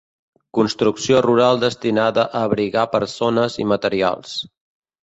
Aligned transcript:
Construcció 0.57 1.19
rural 1.25 1.61
destinada 1.65 2.27
a 2.31 2.43
abrigar 2.49 2.89
persones 2.99 3.61
i 3.67 3.71
materials. 3.75 4.35